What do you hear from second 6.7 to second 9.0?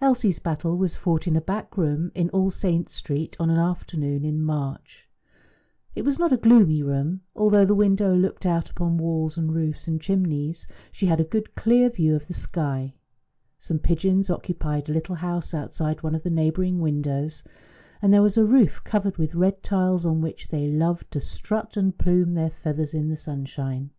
room; although the window looked out upon